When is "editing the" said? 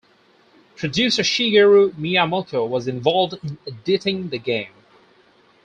3.67-4.39